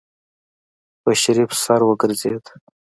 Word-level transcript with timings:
په 1.01 1.11
شريف 1.21 1.51
سر 1.63 1.79
وګرځېده. 1.85 2.51